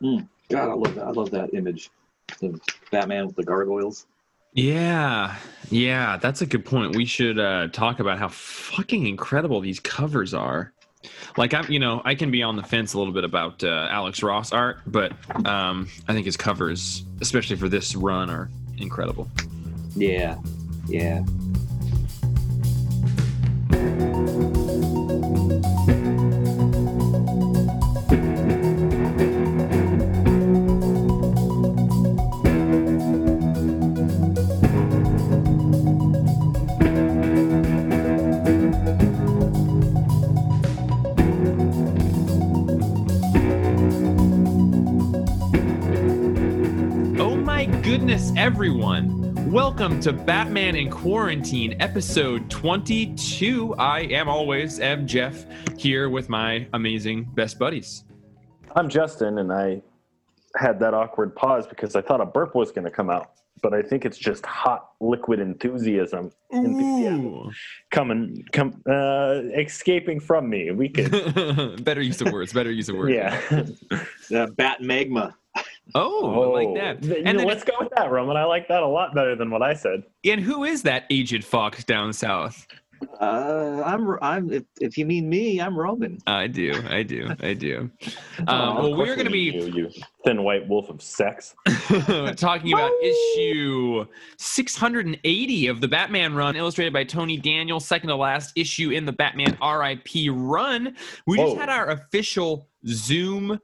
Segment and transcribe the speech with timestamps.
[0.00, 1.04] God, I love that.
[1.06, 1.90] I love that image.
[2.40, 2.58] The
[2.90, 4.06] Batman with the gargoyles.
[4.52, 5.36] Yeah,
[5.70, 6.96] yeah, that's a good point.
[6.96, 10.72] We should uh, talk about how fucking incredible these covers are.
[11.36, 13.88] Like I'm, you know, I can be on the fence a little bit about uh,
[13.90, 15.12] Alex Ross art, but
[15.46, 19.28] um, I think his covers, especially for this run, are incredible.
[19.94, 20.38] Yeah,
[20.88, 21.24] yeah.
[49.78, 53.74] Welcome to Batman in Quarantine, episode 22.
[53.74, 55.44] I am always Ev Jeff
[55.76, 58.04] here with my amazing best buddies.
[58.74, 59.82] I'm Justin, and I
[60.56, 63.74] had that awkward pause because I thought a burp was going to come out, but
[63.74, 67.50] I think it's just hot liquid enthusiasm, enthusiasm
[67.90, 70.70] coming, come, uh, escaping from me.
[70.70, 71.10] We could,
[71.84, 72.50] better use of words.
[72.50, 73.12] Better use of words.
[73.12, 73.38] yeah.
[74.30, 75.36] The Bat Magma.
[75.94, 77.02] Oh, I like that.
[77.02, 78.36] Th- you And know, then, let's go with that, Roman.
[78.36, 80.02] I like that a lot better than what I said.
[80.24, 82.66] and who is that aged fox down south?
[83.20, 84.16] Uh, I'm.
[84.22, 84.50] I'm.
[84.50, 86.16] If, if you mean me, I'm Roman.
[86.26, 87.90] I do, I do, I do.
[88.06, 88.10] Oh,
[88.48, 89.90] Um, of well, we're going to be you, you
[90.24, 91.54] thin white wolf of sex.
[92.36, 94.06] talking about issue
[94.38, 99.12] 680 of the Batman run, illustrated by Tony Daniel, second to last issue in the
[99.12, 100.96] Batman RIP run.
[101.26, 103.60] We just had our official Zoom,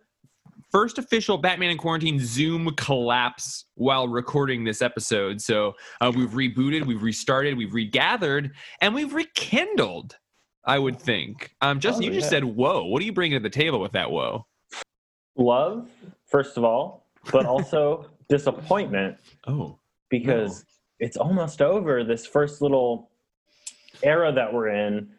[0.73, 5.41] first official Batman in Quarantine Zoom collapse while recording this episode.
[5.41, 10.17] So uh, we've rebooted, we've restarted, we've regathered, and we've rekindled.
[10.65, 11.53] I would think.
[11.61, 13.91] Um, Justin, Oh, you just said "whoa." What are you bringing to the table with
[13.93, 14.47] that "whoa"?
[15.37, 15.89] Love,
[16.27, 19.17] first of all, but also disappointment
[19.49, 19.79] Oh,
[20.09, 20.65] because
[21.01, 23.11] it's almost over this first little
[24.05, 25.11] era that we're in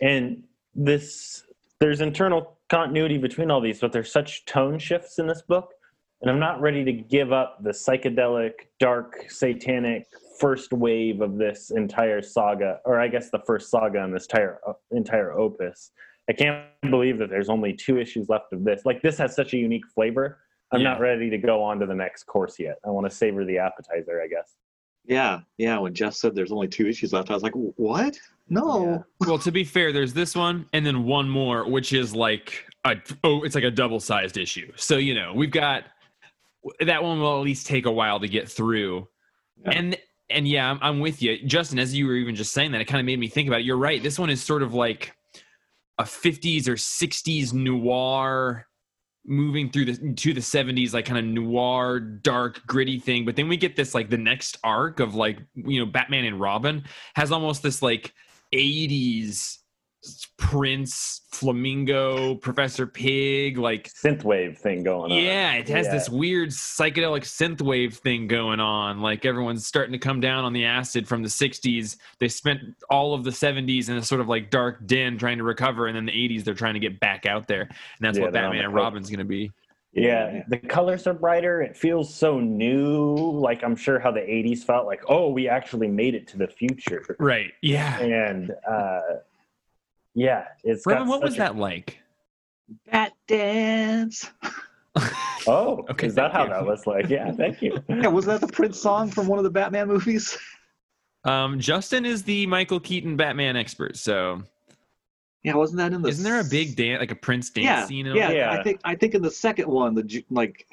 [0.00, 0.42] and
[0.74, 1.44] this
[1.78, 5.70] there's internal continuity between all these but there's such tone shifts in this book
[6.22, 10.06] and i'm not ready to give up the psychedelic dark satanic
[10.38, 14.60] first wave of this entire saga or i guess the first saga in this entire
[14.92, 15.90] entire opus.
[16.28, 18.82] I can't believe that there's only two issues left of this.
[18.84, 20.38] Like this has such a unique flavor.
[20.70, 20.90] I'm Yeah.
[20.90, 22.76] not ready to go on to the next course yet.
[22.86, 24.54] I want to savor the appetizer i guess
[25.10, 25.76] Yeah, yeah.
[25.76, 28.16] When Jeff said there's only two issues left, I was like, what?
[28.48, 29.04] No.
[29.18, 32.94] Well, to be fair, there's this one and then one more, which is like a
[33.24, 34.70] oh, it's like a double sized issue.
[34.76, 35.84] So you know, we've got
[36.78, 39.08] that one will at least take a while to get through.
[39.64, 39.70] Yeah.
[39.72, 39.98] And
[40.30, 41.80] and yeah, I'm, I'm with you, Justin.
[41.80, 43.66] As you were even just saying that, it kind of made me think about it.
[43.66, 44.00] You're right.
[44.00, 45.12] This one is sort of like
[45.98, 48.68] a 50s or 60s noir
[49.26, 53.48] moving through the to the 70s like kind of noir dark gritty thing but then
[53.48, 56.82] we get this like the next arc of like you know batman and robin
[57.14, 58.14] has almost this like
[58.54, 59.58] 80s
[60.38, 65.18] prince flamingo professor Pyg like synthwave thing going on.
[65.18, 65.92] yeah it has Yeah.
[65.92, 70.64] this weird psychedelic synthwave thing going on like everyone's starting to come down on the
[70.64, 74.50] acid from the 60s they spent all of the 70s in a sort of like
[74.50, 77.46] dark den trying to recover and then the 80s they're trying to get back out
[77.46, 79.52] there and that's Yeah, what batman and robin's going to be
[79.92, 81.62] Yeah, the colors are brighter.
[81.62, 83.12] It feels so new.
[83.32, 86.46] Like I'm sure how the 80s felt like, oh, we actually made it to the
[86.46, 87.16] future.
[87.18, 89.00] right yeah And uh
[90.14, 91.98] yeah, it's got Robin, what was a- that like
[92.90, 94.30] Bat dance.
[95.46, 96.50] Oh, Okay, is that how you.
[96.50, 97.08] that was like?
[97.08, 97.78] Yeah, thank you.
[97.88, 100.36] Yeah, wasn't that the Prince song from one of the Batman movies?
[101.26, 104.42] um justin is the michael keaton batman expert so
[105.42, 106.08] Yeah, wasn't that in the?
[106.08, 108.30] isn't there a big dance like a prince dance Yeah, scene yeah.
[108.30, 108.50] Yeah.
[108.52, 110.66] I think I think in the second one, the like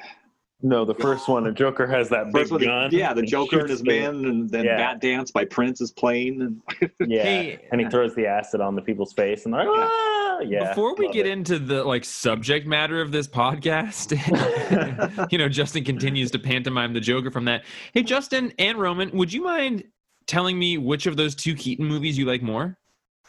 [0.64, 2.90] No, the first one, the Joker has that big one, gun.
[2.92, 4.78] yeah, the and Joker and shoots his the- men, and then Yeah.
[4.78, 8.76] Bat Dance by Prince is playing, and Yeah, Hey, and he throws the acid on
[8.76, 10.70] the people's face, and they're like, ah, yeah.
[10.70, 11.32] Before we get it.
[11.32, 14.12] into the like subject matter of this podcast,
[15.32, 17.64] you know, Justin continues to pantomime the Joker from that.
[17.94, 19.84] Hey, Justin and Roman, would you mind
[20.26, 22.78] telling me which of those two Keaton movies you like more?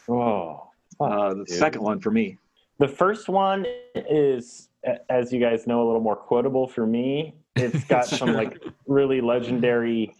[0.09, 0.63] oh,
[0.99, 1.49] uh, the dude.
[1.49, 2.37] second one for me.
[2.79, 3.65] The first one
[3.95, 4.68] is, a-
[5.09, 7.35] as you guys know, a little more quotable for me.
[7.55, 10.13] It's got some like really legendary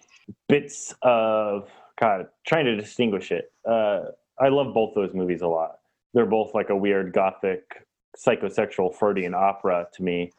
[0.48, 1.70] bits of
[2.00, 2.28] God.
[2.46, 3.52] Trying to distinguish it.
[3.68, 4.02] Uh,
[4.40, 5.80] I love both those movies a lot.
[6.14, 7.86] They're both like a weird gothic
[8.18, 10.32] psychosexual Freudian opera to me,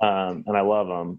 [0.00, 1.18] um, and I love them.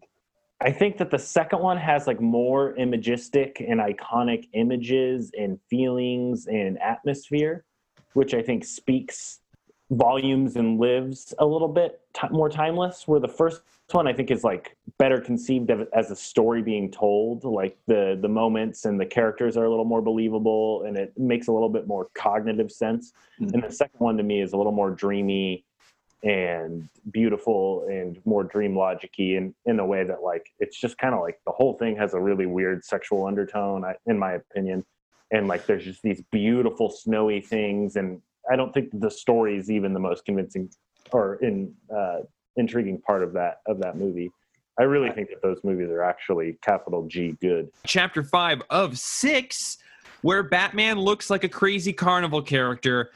[0.59, 6.47] I think that the second one has like more imagistic and iconic images and feelings
[6.47, 7.63] and atmosphere,
[8.13, 9.39] which I think speaks
[9.89, 13.07] volumes and lives a little bit t- more timeless.
[13.07, 13.61] Where the first
[13.91, 17.43] one I think is like better conceived of as a story being told.
[17.43, 21.47] Like the the moments and the characters are a little more believable, and it makes
[21.47, 23.13] a little bit more cognitive sense.
[23.39, 23.53] Mhm.
[23.53, 25.63] And the second one to me is a little more dreamy
[26.23, 31.13] and beautiful and more dream logicy in in a way that like it's just kind
[31.13, 34.83] of like the whole thing has a really weird sexual undertone I, in my opinion
[35.29, 38.19] and like there's just these beautiful snowy things and
[38.51, 40.69] i don't think the story is even the most convincing
[41.11, 42.19] or in uh,
[42.57, 44.31] intriguing part of that of that movie.
[44.79, 47.69] I really think that those movies are actually capital g good.
[47.85, 49.77] Chapter five of six,
[50.21, 53.11] where Batman looks like a crazy carnival character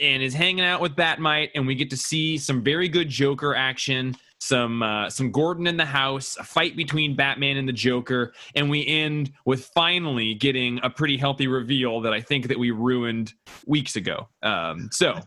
[0.00, 3.54] and is hanging out with Batmite, and we get to see some very good Joker
[3.54, 8.32] action, some uh, some Gordon in the house, a fight between Batman and the Joker,
[8.54, 12.70] and we end with finally getting a pretty healthy reveal that I think that we
[12.70, 13.34] ruined
[13.66, 14.28] weeks ago.
[14.42, 15.18] Um, so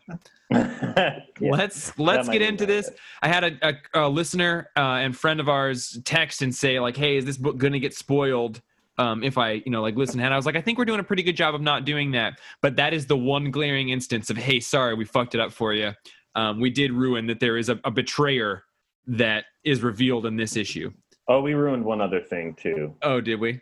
[0.52, 1.22] Yeah.
[1.40, 2.88] let's let's get into this.
[2.90, 2.98] it.
[3.22, 6.98] I had a, a, a listener uh, and friend of ours text and say like,
[6.98, 8.62] "Hey, is this book going to get spoiled?"
[8.98, 11.00] Um, if I, you know, like listen, and I was like, I think we're doing
[11.00, 12.40] a pretty good job of not doing that.
[12.62, 15.74] But that is the one glaring instance of, hey, sorry, we fucked it up for
[15.74, 15.94] you.
[16.36, 18.63] Um, we did ruin that there is a, a betrayer
[19.07, 20.92] that is revealed in this issue.
[21.27, 23.59] oh we ruined one other thing too Oh, did we?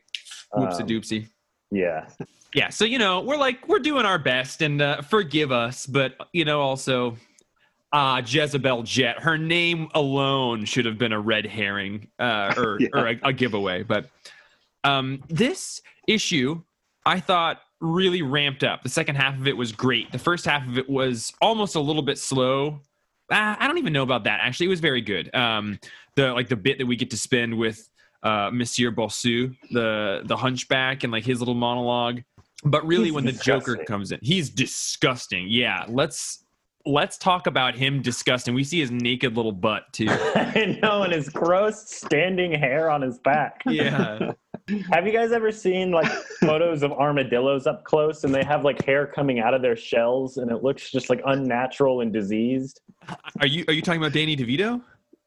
[0.56, 1.27] Whoopsie Um, doopsie.
[1.71, 2.07] yeah
[2.53, 6.15] Yeah, so you know, we're like we're doing our best, and uh, forgive us, but
[6.33, 7.15] you know, also,
[7.94, 9.19] ah, Jezebel Jet.
[9.19, 12.88] Her name alone should have been a red herring uh, or Yeah.
[12.94, 13.83] or a, a giveaway.
[13.83, 14.09] But
[14.83, 16.59] um, this issue,
[17.06, 18.81] I thought, really ramped up.
[18.81, 20.12] The second half of it was great.
[20.12, 22.80] The first half of it was almost a little bit slow.
[23.31, 24.40] Uh, I don't even know about that.
[24.42, 25.34] Actually, it was very good.
[25.36, 25.80] Um,
[26.16, 27.90] the like the bit that we get to spend with
[28.24, 32.22] uh, Monsieur Bossu, the the Hunchback, and like his little monologue.
[32.64, 35.48] But really, He's when the Joker comes in, he's disgusting.
[35.48, 36.44] Yeah, let's
[36.86, 38.54] let's talk about him disgusting.
[38.54, 40.08] We see his naked little butt too.
[40.10, 43.62] I know, and his gross standing hair on his back.
[43.66, 44.34] Yeah.
[44.92, 46.07] Have you guys ever seen like
[46.42, 50.38] photos of armadillos up close and they have like hair coming out of their shells
[50.38, 52.81] and it looks just like unnatural and diseased?
[53.39, 54.81] Are you are you talking about Danny DeVito?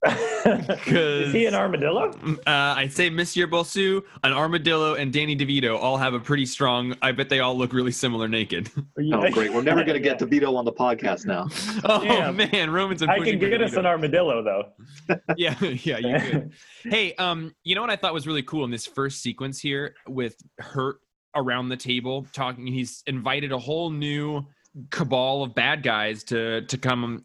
[0.05, 2.11] Is he an armadillo?
[2.47, 6.97] Uh, I'd say Monsieur Bossu, an armadillo, and Danny DeVito all have a pretty strong.
[7.03, 8.71] I bet they all look really similar naked.
[8.77, 9.53] Oh, great.
[9.53, 11.49] We're never going to get DeVito on the podcast now.
[11.85, 12.37] oh Damn.
[12.37, 15.17] man, Romans and I can get us an armadillo though.
[15.37, 16.53] yeah, yeah, you could.
[16.85, 19.95] hey, um, you know what I thought was really cool in this first sequence here
[20.09, 20.97] with Hurt
[21.37, 22.67] around the table talking.
[22.67, 24.45] He's invited a whole new
[24.91, 27.25] cabal of bad guys to to come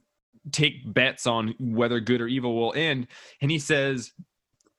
[0.52, 3.08] take bets on whether good or evil will end,
[3.42, 4.12] and he says.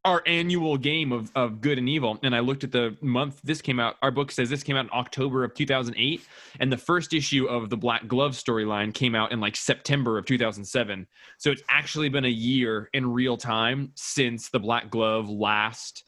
[0.05, 2.19] Our annual game of, of good and evil.
[2.23, 3.97] And I looked at the month this came out.
[4.01, 6.23] Our book says this came out in October of 2008.
[6.61, 10.25] And the first issue of the Black Glove storyline came out in like September of
[10.25, 11.07] 2007.
[11.37, 16.05] So it's actually been a year in real time since the Black Glove last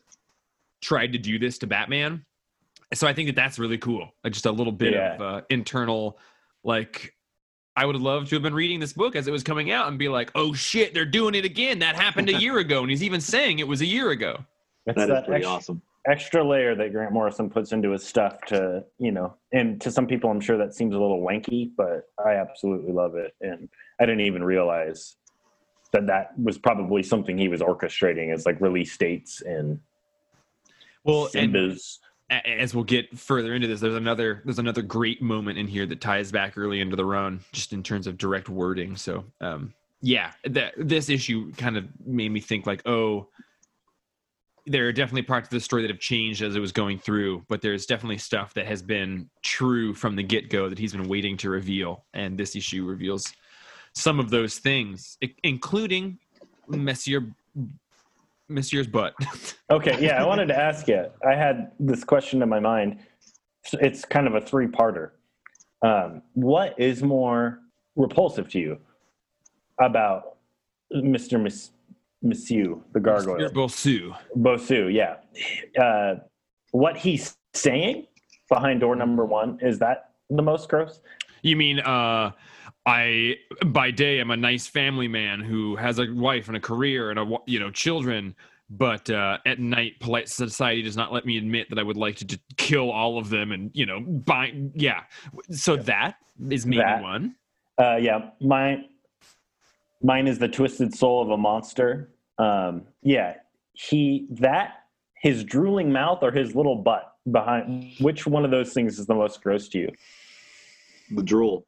[0.80, 2.24] tried to do this to Batman.
[2.94, 4.14] So I think that that's really cool.
[4.24, 5.16] Like just a little bit Yeah.
[5.16, 6.16] of uh, internal,
[6.64, 7.12] like,
[7.76, 9.88] I would have loved to have been reading this book as it was coming out
[9.88, 11.78] and be like, oh shit, they're doing it again.
[11.78, 12.80] That happened a year ago.
[12.80, 14.44] And he's even saying it was a year ago.
[14.86, 15.82] That is that pretty extra, awesome.
[16.06, 20.06] extra layer that Grant Morrison puts into his stuff to, you know, and to some
[20.06, 23.34] people, I'm sure that seems a little wanky, but I absolutely love it.
[23.40, 23.68] And
[24.00, 25.16] I didn't even realize
[25.92, 29.80] that that was probably something he was orchestrating as like release dates and
[31.04, 32.00] Well, and Simba's.
[32.30, 36.00] As we'll get further into this, there's another there's another great moment in here that
[36.00, 38.96] ties back early into the run, just in terms of direct wording.
[38.96, 43.28] So, um, yeah, that this issue kind of made me think like, oh,
[44.66, 47.44] there are definitely parts of the story that have changed as it was going through,
[47.48, 51.08] but there's definitely stuff that has been true from the get go that he's been
[51.08, 53.32] waiting to reveal, and this issue reveals
[53.92, 56.18] some of those things, including
[56.68, 57.26] Monsieur
[58.50, 59.14] Monsieur's butt.
[59.70, 61.04] Okay, yeah, I wanted to ask you.
[61.24, 62.98] I had this question in my mind.
[63.74, 65.10] It's kind of a three-parter.
[65.82, 67.60] Um, what is more
[67.94, 68.78] repulsive to you
[69.80, 70.38] about
[70.92, 71.40] Mr.
[71.40, 71.70] Miss,
[72.20, 73.36] Monsieur, the gargoyle?
[73.36, 74.16] Monsieur Bossu.
[74.36, 75.18] Bosu, yeah.
[75.80, 76.16] Uh,
[76.72, 78.08] what he's saying
[78.48, 80.98] behind door number one, is that the most gross?
[81.42, 82.32] You mean uh
[82.86, 87.10] I by day I'm a nice family man who has a wife and a career
[87.10, 88.34] and a you know children,
[88.70, 92.16] but uh, at night polite society does not let me admit that I would like
[92.16, 95.02] to just kill all of them and you know buy yeah.
[95.50, 96.16] So that
[96.48, 97.02] is maybe That.
[97.02, 97.36] one.
[97.78, 98.84] Uh, yeah, my
[100.02, 102.10] mine is the twisted soul of a monster.
[102.38, 103.34] Um, yeah,
[103.74, 104.84] he that
[105.20, 107.92] his drooling mouth or his little butt behind.
[108.00, 109.92] Which one of those things is the most gross to you?
[111.10, 111.66] The drool.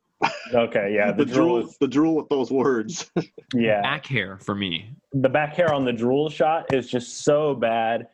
[0.54, 3.10] Okay, yeah, the, the, drool, drool is the drool with those words.
[3.54, 3.80] yeah.
[3.82, 4.90] Back hair for me.
[5.12, 8.08] The back hair on the drool shot is just so bad.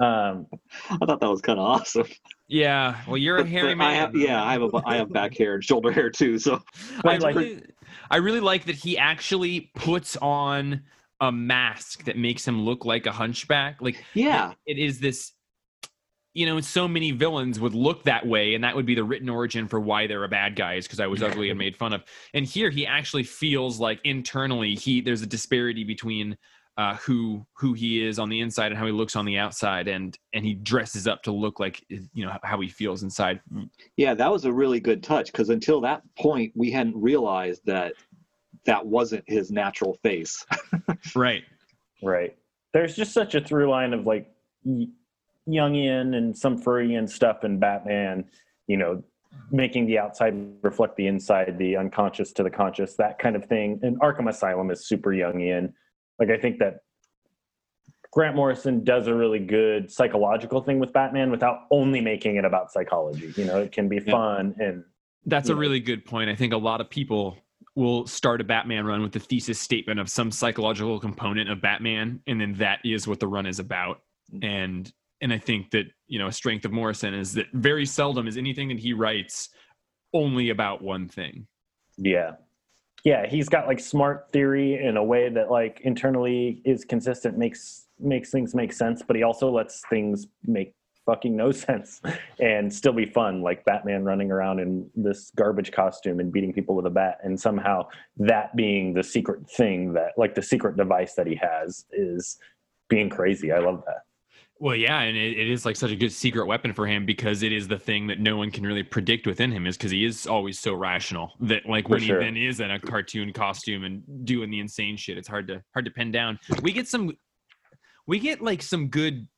[0.00, 0.46] Um,
[0.90, 2.06] I thought that was kind of awesome.
[2.48, 2.96] Yeah.
[3.06, 4.00] Well, you're a But- hairy but I man.
[4.00, 6.38] have, yeah, I have a, I have back hair and shoulder hair too.
[6.38, 6.62] So
[7.04, 7.62] I like- really,
[8.10, 10.82] I really like that he actually puts on
[11.20, 13.82] a mask that makes him look like a hunchback.
[13.82, 15.32] Like yeah, it is this
[16.38, 19.28] you know so many villains would look that way and that would be the written
[19.28, 21.92] origin for why they're a bad guy is because i was ugly and made fun
[21.92, 22.04] of
[22.34, 26.36] and here he actually feels like internally he there's a disparity between
[26.76, 29.88] uh, who who he is on the inside and how he looks on the outside
[29.88, 33.40] and and he dresses up to look like you know how he feels inside
[33.96, 37.94] yeah, that was a really good touch because until that point, we hadn't realized that
[38.64, 40.44] that wasn't his natural face.
[41.16, 41.42] right
[42.02, 42.36] right.
[42.72, 44.30] There's just such a through line of like
[44.64, 44.86] y-
[45.48, 48.24] Jungian and some Freudian stuff in Batman,
[48.66, 49.02] you know,
[49.50, 53.80] making the outside reflect the inside, the unconscious to the conscious, that kind of thing.
[53.82, 55.72] And Arkham Asylum is super Jungian.
[56.18, 56.78] Like, I think that
[58.10, 62.72] Grant Morrison does a really good psychological thing with Batman without only making it about
[62.72, 63.32] psychology.
[63.36, 64.12] You know, it can be Yeah.
[64.12, 64.84] fun and
[65.26, 65.58] That's a Yeah.
[65.58, 66.30] really good point.
[66.30, 67.36] I think a lot of people
[67.74, 72.20] will start a Batman run with the thesis statement of some psychological component of Batman,
[72.26, 74.00] and then that is what the run is about.
[74.42, 74.90] And
[75.20, 78.36] and I think that you know a strength of Morrison is that very seldom is
[78.36, 79.50] anything that he writes
[80.14, 81.46] only about one thing.
[81.96, 82.32] Yeah.
[83.04, 87.86] Yeah, he's got like smart theory in a way that like internally is consistent, makes
[88.00, 90.74] makes things make sense, but he also lets things make
[91.06, 92.02] fucking no sense
[92.40, 96.74] and still be fun, like Batman running around in this garbage costume and beating people
[96.74, 101.14] with a bat and somehow that being the secret thing that like the secret device
[101.14, 102.36] that he has is
[102.88, 103.52] being crazy.
[103.52, 104.02] I love that.
[104.60, 107.44] Well, yeah, and it, it is like such a good secret weapon for him because
[107.44, 110.04] it is the thing that no one can really predict within him, is because he
[110.04, 112.18] is always so rational that like For when sure.
[112.18, 115.62] he then is in a cartoon costume and doing the insane shit, it's hard to
[115.74, 116.40] hard to pin down.
[116.60, 117.12] We get some,
[118.08, 119.28] we get like some good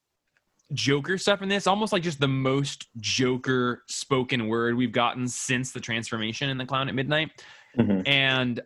[0.73, 5.73] Joker stuff in this, almost like just the most Joker spoken word we've gotten since
[5.73, 7.45] the transformation in the Clown at Midnight
[7.79, 8.07] Mhm.
[8.07, 8.61] and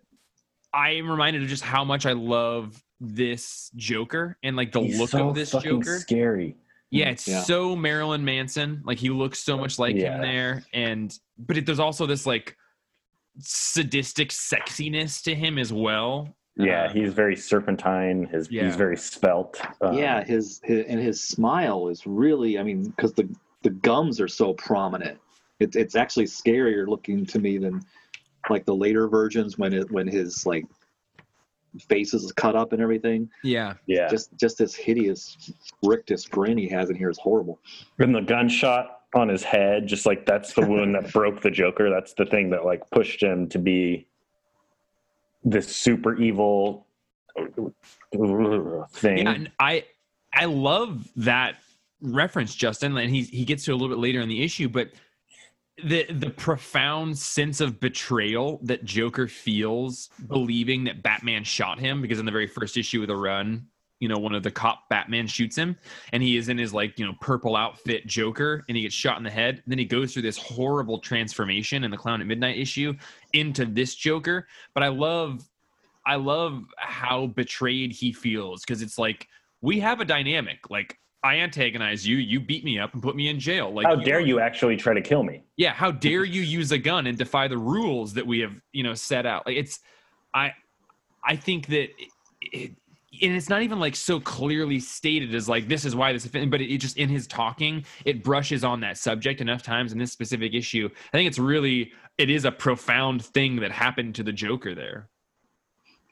[0.75, 4.99] I am reminded of just how much I love this Joker and like the He's
[4.99, 5.99] look so of this Joker.
[5.99, 6.57] scary.
[6.91, 7.43] Yeah, it's Yeah.
[7.43, 8.83] so Marilyn Manson.
[8.85, 10.17] Like he looks so much like Yeah.
[10.17, 12.57] him there, and but it, there's also this like
[13.39, 16.35] sadistic sexiness to him as well.
[16.57, 18.27] Yeah, Uh, he's very serpentine.
[18.27, 18.67] His Yeah.
[18.67, 19.61] he's very spelt.
[19.81, 22.59] Um, yeah, his, his and his smile is really.
[22.59, 23.29] I mean, because the
[23.63, 25.19] the gums are so prominent.
[25.59, 27.83] It's it's actually scarier looking to me than
[28.51, 30.65] like the later versions when it when his like
[31.89, 33.29] face is cut up and everything.
[33.43, 34.09] yeah, yeah.
[34.09, 35.53] Just just this hideous
[35.83, 37.59] rictus grin he has in here is horrible.
[37.99, 41.91] And the gunshot on his head, just like that's the wound that broke the Joker.
[41.91, 44.07] That's the thing that like pushed him to be
[45.45, 46.87] this super evil
[48.93, 49.19] thing.
[49.19, 49.31] yeah.
[49.33, 49.85] And I
[50.33, 51.57] I love that
[52.01, 54.91] reference, Justin, and he he gets to a little bit later in the issue, but
[55.83, 62.21] the the profound sense of betrayal that Joker feels believing that Batman shot him because
[62.21, 63.67] in the very first issue of the run,
[63.99, 65.77] you know, one of the cop Batman shoots him
[66.13, 69.19] and he is in his like, you know, purple outfit Joker and he gets shot
[69.19, 69.63] in the head.
[69.67, 72.95] then he goes through this horrible transformation in the Clown at Midnight issue
[73.33, 74.47] into this Joker.
[74.75, 75.49] But I love
[76.07, 79.27] I love how betrayed he feels because it's like
[79.61, 80.71] we have a dynamic.
[80.71, 83.73] Like I antagonize you, you beat me up and put me in jail.
[83.73, 85.43] Like How dare you actually try to kill me?
[85.57, 88.83] yeah how dare you use a gun and defy the rules that we have you
[88.83, 89.81] know set out like it's
[90.35, 90.53] i
[91.25, 91.89] i think that
[92.41, 92.73] it,
[93.23, 96.51] and it's not even like so clearly stated as like this is why this offend-
[96.51, 99.99] but it, it just in his talking it brushes on that subject enough times in
[99.99, 104.25] this specific issue i think it's really it is a profound thing that happened to
[104.25, 105.09] the joker there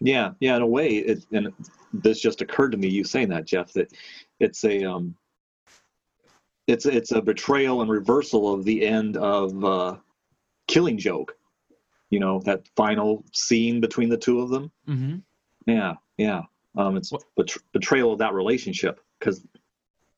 [0.00, 0.56] Yeah, yeah.
[0.56, 1.52] In a way, it and
[1.92, 2.88] this just occurred to me.
[2.88, 3.92] You saying that, Jeff, that
[4.42, 5.14] it's a um,
[6.66, 9.96] it's it's a betrayal and reversal of the end of uh,
[10.66, 11.36] Killing Joke.
[12.10, 14.70] You know that final scene between the two of them.
[14.88, 15.16] mm-hmm.
[15.66, 16.42] Yeah, yeah.
[16.76, 19.44] Um, it's bet- betrayal of that relationship because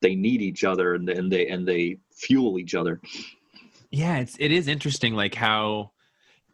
[0.01, 2.99] they need each other and, and they and they fuel each other.
[3.91, 5.91] Yeah, it's it is interesting like how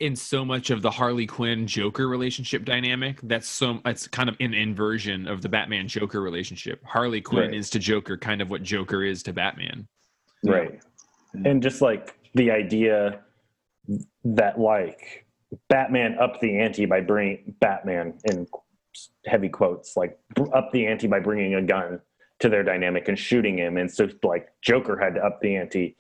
[0.01, 4.36] in so much of the Harley Quinn Joker relationship dynamic, that's so it's kind of
[4.39, 6.84] an inversion of the Batman Joker relationship.
[6.84, 7.53] Harley Quinn Right.
[7.53, 9.88] is to Joker kind of what Joker is to Batman.
[10.43, 10.51] Yeah.
[10.51, 10.81] Right.
[11.36, 11.50] Mm.
[11.50, 13.22] And just like the idea
[14.25, 15.25] that like
[15.70, 18.48] Batman upped the ante by bringing Batman in
[19.25, 20.17] heavy quotes, like
[20.53, 22.00] up the ante by bringing a gun
[22.39, 23.77] to their dynamic and shooting him.
[23.77, 25.96] And so like Joker had to up the ante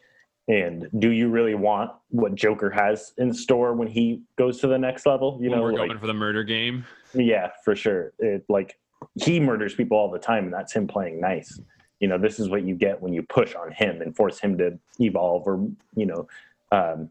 [0.47, 4.77] And do you really want what Joker has in store when he goes to the
[4.77, 5.37] next level?
[5.41, 6.85] You When know, we're like, going for the murder game.
[7.13, 8.13] yeah, for sure.
[8.19, 8.77] It like
[9.15, 11.59] he murders people all the time, and that's him playing nice.
[11.99, 14.57] You know, this is what you get when you push on him and force him
[14.57, 16.27] to evolve or you know
[16.71, 17.09] um,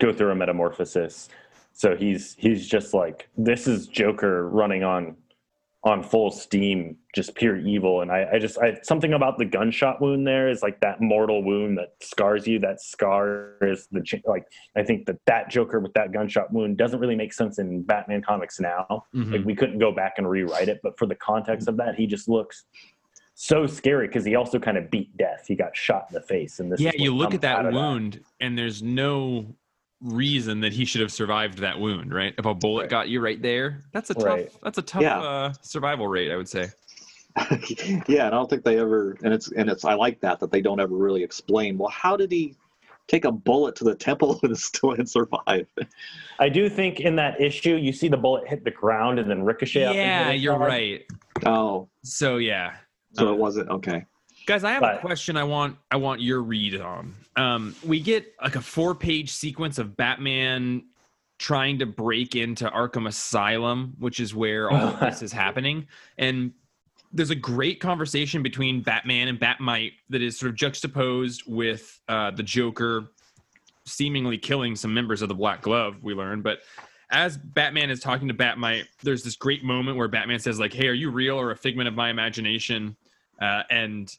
[0.00, 1.28] go through a metamorphosis.
[1.74, 5.16] So he's he's just like this is Joker running on
[5.84, 8.02] on full steam, just pure evil.
[8.02, 11.42] And I, I just I something about the gunshot wound there is like that mortal
[11.42, 12.60] wound that scars you.
[12.60, 14.44] That scar is the like
[14.76, 18.22] I think that that Joker with that gunshot wound doesn't really make sense in Batman
[18.22, 19.06] comics now.
[19.14, 19.32] Mhm.
[19.32, 22.06] Like we couldn't go back and rewrite it, but for the context of that, he
[22.06, 22.64] just looks
[23.34, 25.46] so scary because he also kind of beat death.
[25.48, 28.56] He got shot in the face, and this yeah, you look at that wound, and
[28.56, 29.56] there's no
[30.02, 32.34] reason that he should have survived that wound, right?
[32.38, 32.90] If a bullet Right.
[32.90, 34.24] got you right there, that's a tough.
[34.24, 34.52] Right.
[34.62, 35.20] That's a tough Yeah.
[35.20, 36.68] uh, survival rate, I would say.
[38.08, 39.16] yeah, and I don't think they ever.
[39.22, 39.84] And it's and it's.
[39.84, 41.78] I like that that they don't ever really explain.
[41.78, 42.56] Well, how did he
[43.08, 45.66] take a bullet to the temple and still and survive?
[46.38, 49.42] I do think in that issue, you see the bullet hit the ground and then
[49.44, 49.80] ricochet.
[49.94, 50.60] Yeah, into you're side.
[50.66, 51.02] right.
[51.46, 52.74] Oh, So yeah,
[53.14, 54.04] so it wasn't okay.
[54.46, 55.36] Guys, I have a question.
[55.36, 57.14] I want I want your read on.
[57.36, 60.84] Um, we get like a four page sequence of Batman
[61.38, 65.86] trying to break into Arkham Asylum, which is where all of this is happening,
[66.18, 66.52] and
[67.12, 72.30] there's a great conversation between Batman and Batmite that is sort of juxtaposed with uh,
[72.30, 73.10] the Joker
[73.84, 75.96] seemingly killing some members of the Black Glove.
[76.02, 76.60] We learn, but
[77.10, 80.88] as Batman is talking to Batmite, there's this great moment where Batman says, "Like, hey,
[80.88, 82.96] are you real or a figment of my imagination?"
[83.40, 84.16] Uh, and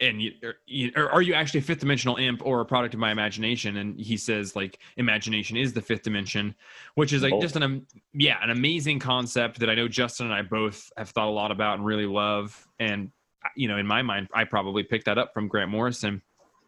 [0.00, 2.94] and you, or, you- or are you actually a fifth dimensional imp or a product
[2.94, 3.78] of my imagination?
[3.78, 6.54] And he says, like, imagination is the fifth dimension,
[6.94, 7.42] which is like Both.
[7.42, 11.28] just an yeah, an amazing concept that I know Justin and I both have thought
[11.28, 12.66] a lot about and really love.
[12.78, 13.10] And
[13.56, 16.22] you know, in my mind, I probably picked that up from Grant Morrison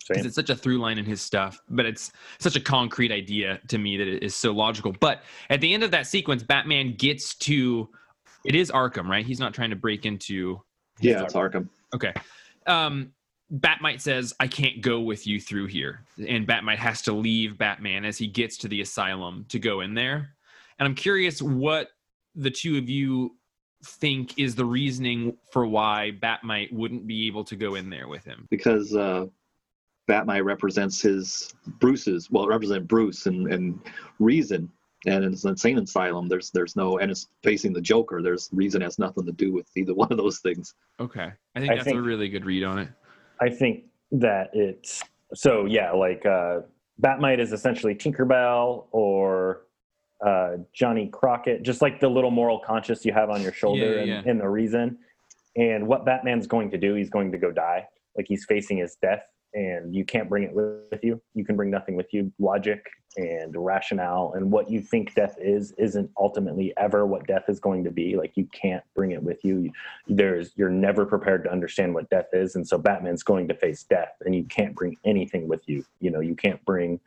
[0.09, 3.61] because it's such a through line in his stuff, but it's such a concrete idea
[3.69, 4.93] to me that it is so logical.
[4.99, 7.89] But at the end of that sequence, Batman gets to
[8.45, 9.25] it is Arkham, right?
[9.25, 10.63] He's not trying to break into
[11.01, 11.69] Yeah, it's Arkham.
[11.95, 12.13] okay.
[12.67, 13.13] Um
[13.52, 16.04] Batmite says, I can't go with you through here.
[16.26, 19.95] And Batmite has to leave Batman as he gets to the asylum to go in
[19.95, 20.34] there.
[20.78, 21.91] And I'm curious what
[22.34, 23.36] the two of you
[23.84, 28.25] think is the reasoning for why Batmite wouldn't be able to go in there with
[28.25, 28.47] him.
[28.50, 29.26] because uh,
[30.06, 32.30] Batman represents his Bruce's.
[32.30, 33.80] Well, it represents Bruce and, and
[34.19, 34.71] reason.
[35.06, 38.21] And in an insane asylum, there's there's no, and it's facing the Joker.
[38.21, 40.75] There's reason has nothing to do with either one of those things.
[40.99, 41.32] Okay.
[41.54, 42.89] I think I that's a really good read on it.
[43.41, 45.03] I think that it's
[45.35, 46.61] so yeah, like uh,
[47.00, 49.63] Batmite is essentially Tinkerbell or
[50.25, 54.00] uh, Jiminy Cricket, just like the little moral conscience you have on your shoulder Yeah,
[54.00, 54.23] and, yeah.
[54.26, 54.99] and the reason.
[55.57, 57.87] And what Batman's going to do, he's going to go die.
[58.17, 59.23] Like he's facing his death,
[59.54, 61.21] and you can't bring it with you.
[61.34, 62.32] You can bring nothing with you.
[62.39, 62.84] Logic
[63.17, 67.82] and rationale and what you think death is isn't ultimately ever what death is going
[67.82, 68.17] to be.
[68.17, 69.73] Like you can't bring it with you.
[70.06, 73.82] There's you're never prepared to understand what death is, and so Batman's going to face
[73.82, 75.84] death, and you can't bring anything with you.
[76.00, 77.00] You know, you can't bring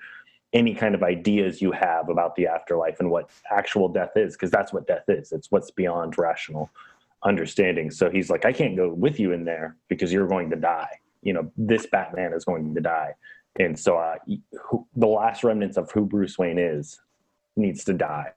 [0.51, 4.51] any kind of ideas you have about the afterlife and what actual death is, because
[4.51, 5.31] that's what death is.
[5.31, 6.69] It's what's beyond rational
[7.23, 7.89] understanding.
[7.89, 10.99] So he's like, I can't go with you in there because you're going to die.
[11.23, 13.13] You know, this Batman is going to die.
[13.59, 14.15] And so uh,
[14.69, 16.99] who, the last remnants of who Bruce Wayne is
[17.55, 18.31] needs to die.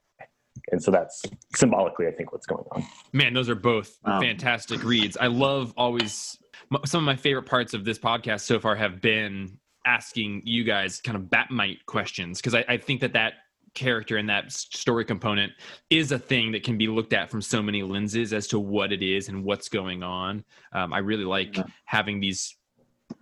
[0.73, 1.23] And so that's
[1.55, 2.85] symbolically, I think, what's going on.
[3.13, 4.21] Man, those are both Wow.
[4.21, 5.17] fantastic reads.
[5.17, 6.39] I love always
[6.85, 11.01] some of my favorite parts of this podcast so far have been asking you guys
[11.01, 13.35] kind of Batmite questions because I, I think that that
[13.75, 15.53] character and that story component
[15.91, 18.91] is a thing that can be looked at from so many lenses as to what
[18.91, 20.43] it is and what's going on.
[20.73, 21.65] Um, I really like Yeah.
[21.85, 22.56] having these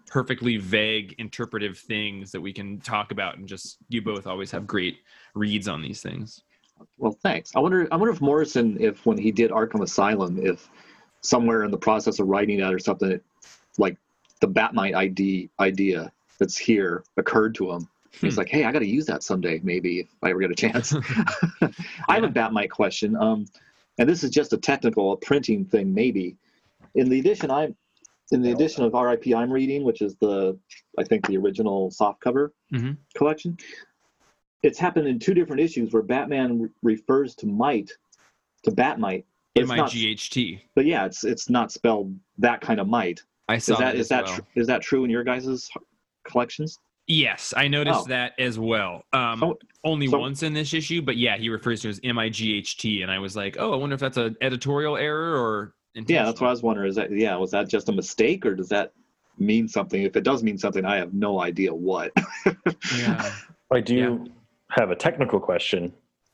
[0.07, 4.67] perfectly vague interpretive things that we can talk about and just you both always have
[4.67, 4.99] great
[5.35, 6.43] reads on these things.
[6.99, 7.53] Well, thanks.
[7.55, 7.89] I wonder.
[7.93, 10.69] I wonder if Morrison, if when he did Arkham Asylum, if
[11.21, 13.21] somewhere in the process of writing that or something,
[13.79, 13.97] like
[14.41, 17.89] the Batmite ID idea that's here occurred to him.
[18.21, 18.41] He's Hmm.
[18.41, 20.93] like, "Hey, I got to use that someday, maybe if I ever get a chance."
[22.09, 23.47] I have a Batmite question, um,
[23.99, 26.37] and this is just a technical, a printing thing, maybe.
[26.95, 27.75] In the edition I'm,
[28.33, 30.59] in the edition of RIP I'm reading, which is the,
[30.99, 32.97] I think the original softcover Mhm.
[33.15, 33.59] collection,
[34.63, 37.91] it's happened in two different issues where Batman re- refers to might,
[38.63, 39.25] to Batmite.
[39.57, 40.61] M it's I not- G H T.
[40.75, 43.23] But yeah, it's it's not spelled that kind of might.
[43.49, 44.37] I Is saw that that is that well.
[44.37, 45.71] tr- is that true in your guys'
[46.25, 46.81] collections?
[47.07, 48.09] Yes, I noticed Oh.
[48.09, 49.05] that as well.
[49.13, 52.01] Um, So- only so- once in this issue, but yeah, he refers to it as
[52.03, 54.37] M I G H T, and I was like, oh, I wonder if that's an
[54.41, 56.89] editorial error or Yeah, that's what I was wondering.
[56.89, 58.93] Is that yeah, was that just a mistake or does that
[59.39, 60.03] mean something.
[60.03, 62.13] If it does mean something, I have no idea what.
[62.99, 63.33] Yeah.
[63.73, 64.27] I do
[64.71, 65.93] have a technical question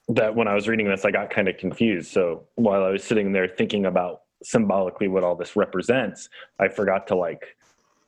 [0.09, 2.11] that when I was reading this, I got kind of confused.
[2.11, 7.07] So while I was sitting there thinking about symbolically what all this represents, I forgot
[7.09, 7.57] to like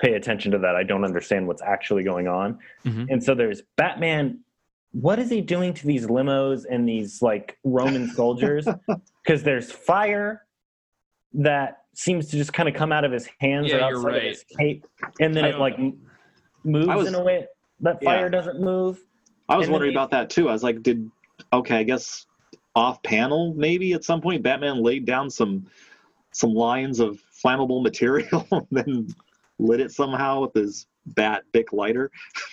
[0.00, 0.74] pay attention to that.
[0.76, 2.58] I don't understand what's actually going on.
[2.84, 3.06] Mhm.
[3.10, 4.40] And so there's Batman.
[4.92, 8.66] What is he doing to these limos and these like Roman soldiers?
[9.24, 10.42] Because there's fire
[11.34, 14.16] that seems to just kind of come out of his hands Yeah, or you're outside
[14.16, 14.86] of his cape,
[15.20, 15.98] and then I it like m-
[16.64, 17.46] moves was- in a way
[17.80, 18.10] that Yeah.
[18.10, 19.02] fire doesn't move.
[19.48, 20.48] I was And wondering he- about that too.
[20.48, 21.10] I was like, did
[21.52, 21.76] okay?
[21.78, 22.26] I guess
[22.74, 25.66] off panel maybe at some point Batman laid down some
[26.34, 29.06] some lines of flammable material and then
[29.58, 32.10] lit it somehow with his bat bic lighter.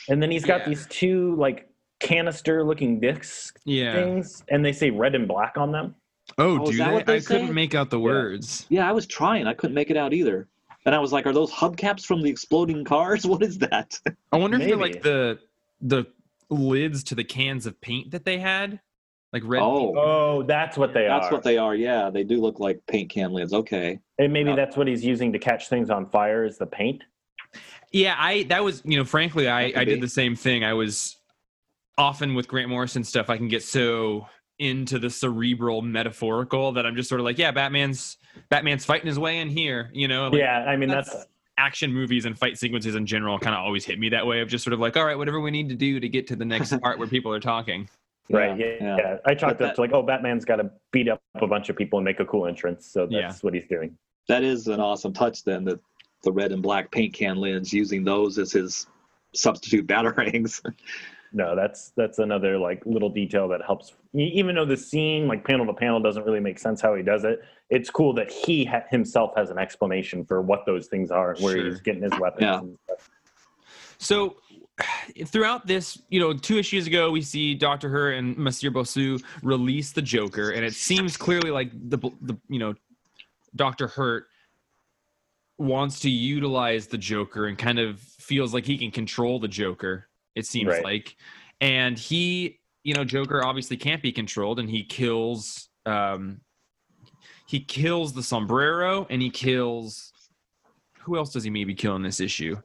[0.10, 0.70] And then he's got Yeah.
[0.70, 1.70] these two like
[2.02, 3.94] canister looking discs Yeah.
[3.94, 5.96] things, and they say red and black on them.
[6.40, 6.94] Oh, Oh, is do that they?
[6.96, 8.66] what they I couldn't make out the words.
[8.70, 9.46] Yeah, I was trying.
[9.46, 10.48] I couldn't make it out either.
[10.86, 13.26] And I was like, are those hubcaps from the exploding cars?
[13.28, 14.00] What is that?
[14.32, 15.38] I wonder if they're like the
[15.82, 16.06] the
[16.50, 18.80] lids to the cans of paint that they had,
[19.34, 19.62] like red.
[19.62, 21.20] Oh, Oh, that's what they that's are.
[21.22, 21.76] That's what they are.
[21.76, 23.54] Yeah, they do look like paint can lids.
[23.54, 24.00] Okay.
[24.18, 24.56] and maybe Yeah.
[24.56, 27.04] that's what he's using to catch things on fire is the paint.
[27.92, 30.64] Yeah, I that was you know frankly I I did the same thing.
[30.64, 31.18] I was
[31.98, 33.30] often with Grant Morrison stuff.
[33.30, 34.28] I can get so
[34.60, 38.18] into the cerebral metaphorical that I'm just sort of like, yeah, Batman's
[38.50, 39.90] Batman's fighting his way in here.
[39.94, 43.38] You know, like, yeah, I mean that's, that's- action movies and fight sequences in general
[43.38, 45.42] kind of always hit me that way of just sort of like, all right, whatever
[45.42, 47.90] we need to do to get to the next part where people are talking.
[48.30, 48.58] right.
[48.58, 49.18] Yeah, yeah.
[49.26, 51.76] I chalked But up to like, oh, Batman's got to beat up a bunch of
[51.76, 53.34] people and make a cool entrance, so that's Yeah.
[53.42, 53.98] what he's doing.
[54.30, 55.82] That is an awesome touch then that
[56.24, 58.88] the red and black paint can lens using those as his
[59.36, 60.62] substitute batarangs.
[61.32, 63.94] No, that's that's another like little detail that helps.
[64.14, 67.24] Even though the scene, like panel to panel, doesn't really make sense how he does
[67.24, 71.32] it, it's cool that he ha- himself has an explanation for what those things are
[71.34, 71.66] and where Sure.
[71.70, 72.42] he's getting his weapons.
[72.44, 72.60] Yeah.
[72.60, 73.10] And stuff.
[74.00, 74.38] So
[75.26, 79.92] throughout this, you know, two issues ago, we see Doctor Hurt and Monsieur Bossu release
[79.92, 82.74] the Joker, and it seems clearly like the the you know
[83.56, 84.26] Doctor Hurt
[85.60, 90.08] wants to utilize the Joker and kind of feels like he can control the Joker.
[90.40, 90.84] It seems Right.
[90.84, 91.16] like,
[91.62, 95.70] and he, you know, Joker obviously can't be controlled, and he kills.
[95.86, 96.42] um
[97.48, 100.14] He kills the sombrero, and he kills.
[101.00, 102.56] Who else does he maybe kill in this issue?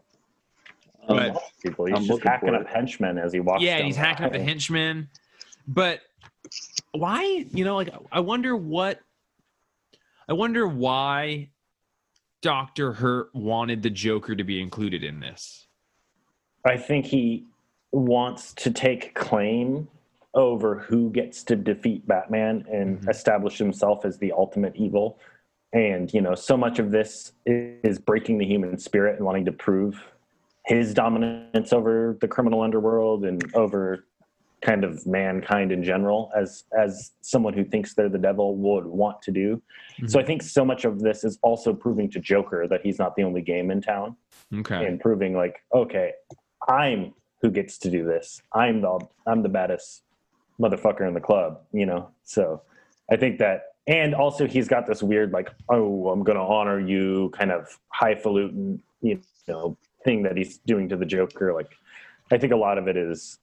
[1.08, 2.68] Um, But- People, he's I'm just hacking up it.
[2.68, 3.62] henchmen as he walks.
[3.62, 4.44] yeah, down he's the hacking up the aisle.
[4.44, 5.08] henchmen.
[5.66, 6.00] But
[6.92, 7.22] why?
[7.50, 9.00] You know, like I wonder what.
[10.28, 11.50] I wonder why
[12.40, 15.66] Doctor Hurt wanted the Joker to be included in this.
[16.66, 17.44] I think he
[17.94, 19.88] wants to take claim
[20.34, 23.08] over who gets to defeat Batman and Mhm.
[23.08, 25.18] establish himself as the ultimate evil.
[25.72, 29.52] And, you know, so much of this is breaking the human spirit and wanting to
[29.52, 30.00] prove
[30.66, 34.06] his dominance over the criminal underworld and over
[34.60, 39.20] kind of mankind in general as as someone who thinks they're the devil would want
[39.20, 39.60] to do.
[40.06, 43.14] So I think so much of this is also proving to Joker that he's not
[43.14, 44.16] the only game in town
[44.54, 44.86] Okay.
[44.86, 46.12] and proving like, okay,
[46.66, 47.12] I'm
[47.44, 48.40] who gets to do this.
[48.54, 50.02] I'm the I'm the baddest
[50.58, 52.08] motherfucker in the club, you know.
[52.24, 52.62] So
[53.10, 57.30] I think that and also he's got this weird like, oh, I'm gonna honor you
[57.34, 59.76] kind of highfalutin, you know,
[60.06, 61.52] thing that he's doing to the Joker.
[61.52, 61.70] Like
[62.32, 63.38] I think a lot of it is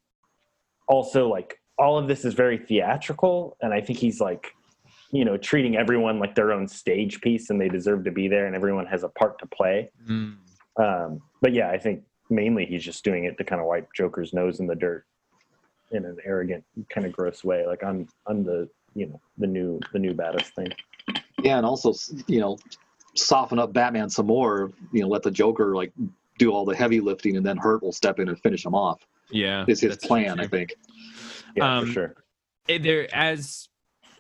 [0.88, 4.56] also like all of this is very theatrical and I think he's like
[5.12, 8.48] you know treating everyone like their own stage piece and they deserve to be there
[8.48, 10.38] and everyone has a part to play Mm.
[10.78, 14.34] um, but yeah, I think mainly he's just doing it to kind of wipe Joker's
[14.34, 15.06] nose in the dirt
[15.92, 17.66] in an arrogant, kind of gross way.
[17.68, 20.70] Like I'm, I'm the, you know, the new, the new baddest thing.
[21.42, 21.94] Yeah, and also
[22.28, 22.58] you know
[23.16, 24.72] soften up Batman some more.
[24.92, 25.92] You know, let the Joker like
[26.38, 29.02] do all the heavy lifting, and then Hurt will step in and finish him off.
[29.32, 29.66] Yeah.
[29.68, 30.46] Is his plan, true.
[30.46, 30.74] I think.
[31.56, 32.16] Yeah, Um, for sure.
[32.68, 33.70] it- there as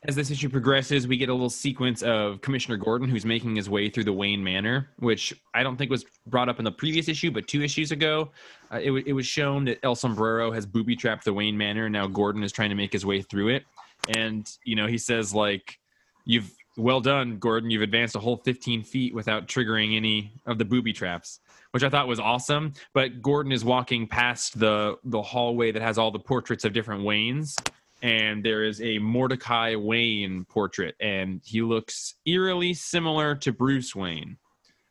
[0.08, 3.70] as this issue progresses, we get a little sequence of Commissioner Gordon who's making his
[3.70, 7.08] way through the Wayne Manor, which I don't think was brought up in the previous
[7.08, 8.32] issue, but two issues ago,
[8.74, 11.86] uh, it, wa- it was shown that El Sombrero has booby trapped the Wayne Manor,
[11.86, 13.64] and now Gordon is trying to make his way through it.
[14.10, 15.78] And you know, he says like,
[16.26, 17.70] "You've well done, Gordon.
[17.70, 21.42] You've advanced a whole 15 feet without triggering any of the booby traps."
[21.74, 26.00] Which I thought was awesome, but Gordon is walking past the the hallway that has
[26.00, 27.56] all the portraits of different Waynes,
[28.02, 34.38] and there is a Mordecai Wayne portrait, and he looks eerily similar to Bruce Wayne.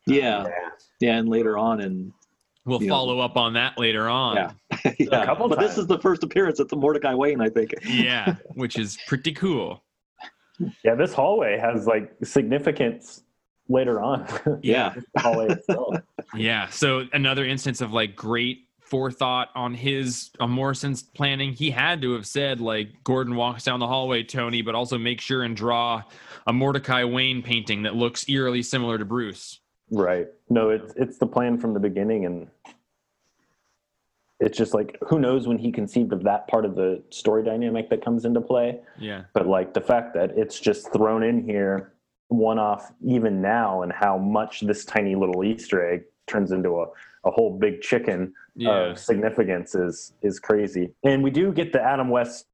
[0.07, 0.45] Yeah,
[0.99, 2.11] yeah, and later on, and
[2.65, 4.35] We'll You know, follow up on that later on.
[4.35, 5.25] yeah, yeah.
[5.25, 7.73] couple but this is the first appearance of the Mordecai Wayne, I think.
[7.83, 9.83] Yeah, which is pretty cool.
[10.83, 13.23] Yeah, this hallway has like significance
[13.67, 14.27] later on.
[14.61, 15.95] Yeah, the hallway itself.
[16.35, 16.69] Yeah.
[16.69, 21.53] So another instance of like great forethought on his on Morrison's planning.
[21.53, 25.21] He had to have said like Gordon walks down the hallway, Tony, but also make
[25.21, 26.03] sure and draw
[26.45, 29.61] a Mordecai Wayne painting that looks eerily similar to Bruce.
[29.91, 30.27] Right.
[30.49, 32.47] No, it's it's the plan from the beginning, and
[34.41, 37.89] it's just like who knows when he conceived of that part of the story dynamic
[37.91, 38.81] that comes into play.
[38.99, 39.23] Yeah.
[39.33, 41.93] But like the fact that it's just thrown in here
[42.27, 46.87] one off even now, and how much this tiny little Easter egg turns into a,
[47.25, 48.91] a whole big chicken Yeah.
[48.91, 50.91] of significance is is crazy.
[51.03, 52.45] And we do get the Adam West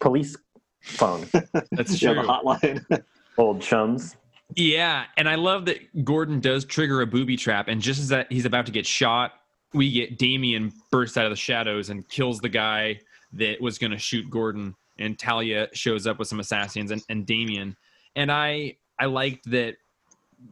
[0.00, 0.36] police
[0.82, 1.26] phone,
[1.72, 2.22] That's Yeah, true.
[2.22, 3.04] the hotline.
[3.38, 4.16] old chums.
[4.54, 8.30] Yeah, and I love that Gordon does trigger a booby trap, and just as that
[8.30, 9.32] he's about to get shot,
[9.72, 13.00] we get Damian burst out of the shadows and kills the guy
[13.32, 17.24] that was going to shoot Gordon, and Talia shows up with some assassins and, and
[17.24, 17.76] Damian,
[18.14, 19.76] and I I liked that,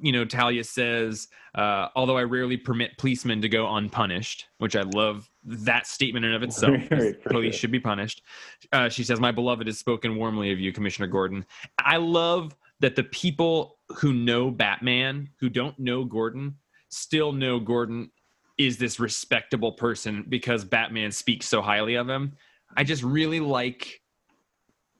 [0.01, 4.83] you know, Talia says, uh, although I rarely permit policemen to go unpunished, which I
[4.83, 6.81] love that statement in of itself.
[7.25, 8.23] Police should be punished.
[8.73, 11.45] Uh, she says, "My beloved has spoken warmly of you, Commissioner Gordon."
[11.79, 16.57] I love that the people who know Batman, who don't know Gordon,
[16.89, 18.11] still know Gordon
[18.59, 22.37] is this respectable person because Batman speaks so highly of him.
[22.77, 24.01] I just really like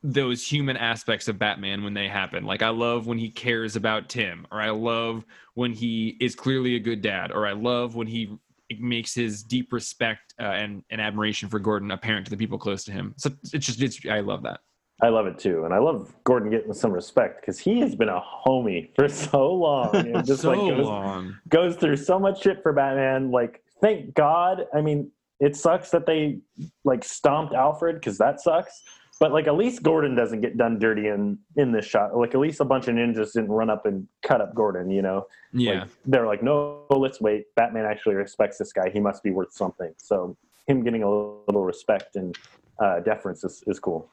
[0.03, 2.45] those human aspects of Batman when they happen.
[2.45, 6.77] Like I love when he cares about Tim, or I love when he is clearly
[6.77, 8.39] a good dad, or I love when he
[8.79, 12.85] makes his deep respect uh, and, and admiration for Gordon apparent to the people close
[12.85, 13.15] to him.
[13.17, 14.61] So it's just it's I love that.
[15.03, 18.11] I love it too, and I love Gordon getting some respect because he has been
[18.11, 21.37] a homie for so long, and just so like goes, long.
[21.49, 23.31] goes through so much shit for Batman.
[23.31, 24.67] Like, thank God.
[24.75, 25.11] I mean,
[25.41, 26.41] it sucks that they
[26.85, 28.83] like stomped Alfred because that sucks.
[29.21, 32.17] But like, at least Gordon doesn't get done dirty in in this shot.
[32.17, 34.91] Like, at least a bunch of ninjas didn't run up and cut up Gordon.
[34.91, 35.81] You know, Yeah.
[35.83, 37.45] like, they're like, no, let's wait.
[37.55, 38.89] Batman actually respects this guy.
[38.91, 39.93] He must be worth something.
[39.99, 42.35] So him getting a little respect and
[42.83, 44.09] uh, deference is, is cool.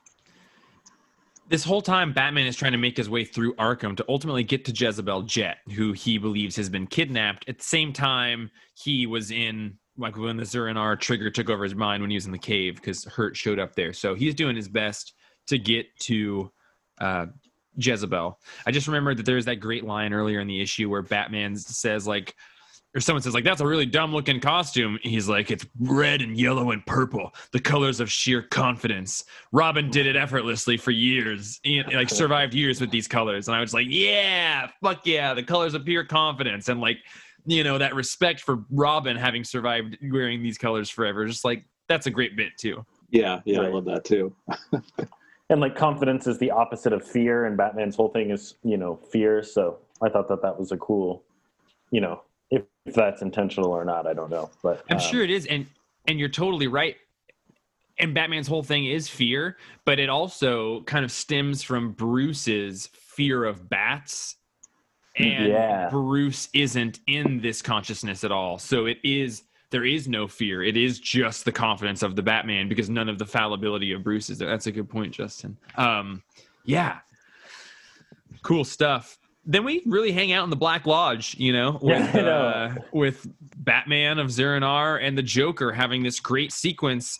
[1.47, 4.65] this whole time batman is trying to make his way through arkham to ultimately get
[4.65, 9.31] to jezebel jet who he believes has been kidnapped at the same time he was
[9.31, 12.37] in like when the Zur-En-Arrh trigger took over his mind when he was in the
[12.37, 13.93] cave because hurt showed up there.
[13.93, 15.13] So he's doing his best
[15.47, 16.51] to get to
[16.99, 17.27] uh,
[17.77, 18.39] jezebel.
[18.65, 22.07] I just remembered that there's that great line earlier in the issue where batman says
[22.07, 22.35] like
[22.95, 24.97] or someone says like that's a really dumb looking costume.
[25.03, 27.31] He's like it's red and yellow and purple.
[27.51, 29.23] The colors of sheer confidence.
[29.51, 31.59] Robin did it effortlessly for years
[31.93, 33.47] like survived years with these colors.
[33.47, 35.33] And i was like yeah fuck yeah.
[35.33, 36.69] The colors of pure confidence.
[36.69, 36.97] And like
[37.47, 42.05] you know that respect for robin having survived wearing these colors forever just like that's
[42.05, 44.35] a great bit too yeah, yeah, I love that too.
[45.49, 48.99] and like confidence is the opposite of fear and batman's whole thing is you know
[49.11, 51.23] fear so i thought that that was a cool
[51.91, 55.23] you know if, if that's intentional or not i don't know but i'm um, sure
[55.23, 55.65] it is and
[56.07, 56.97] and you're totally right
[57.99, 63.45] and batman's whole thing is fear but it also kind of stems from bruce's fear
[63.45, 64.35] of bats
[65.19, 65.89] and Yeah.
[65.89, 68.57] bruce isn't in this consciousness at all.
[68.59, 70.63] So it is there is no fear.
[70.63, 74.29] It is just the confidence of the batman because none of the fallibility of bruce
[74.29, 74.47] is there.
[74.47, 75.57] That's a good point justin.
[75.75, 76.23] Um
[76.65, 76.99] yeah.
[78.43, 79.17] Cool stuff.
[79.45, 82.39] Then we really hang out in the black lodge you know with, Yeah, know.
[82.47, 83.27] Uh, with
[83.57, 87.19] batman of Zur-En-Arrh and the joker having this great sequence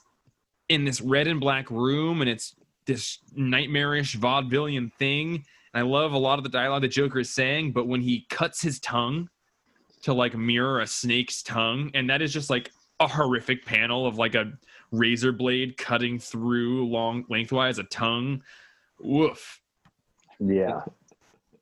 [0.69, 2.55] in this red and black room and it's
[2.85, 7.29] this nightmarish vaudevillian thing and i love a lot of the dialogue the joker is
[7.29, 9.29] saying but when he cuts his tongue
[10.01, 14.17] to like mirror a snake's tongue and that is just like a horrific panel of
[14.17, 14.51] like a
[14.91, 18.41] razor blade cutting through long lengthwise a tongue.
[18.99, 19.61] Woof.
[20.39, 20.81] Yeah.